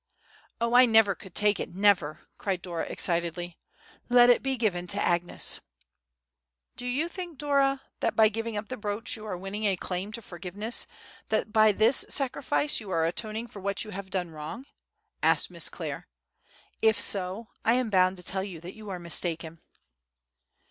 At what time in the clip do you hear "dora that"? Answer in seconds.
7.37-8.15